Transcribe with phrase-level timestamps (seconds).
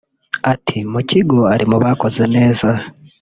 [0.53, 2.69] Ati “Mu kigo ari mu bakoze neza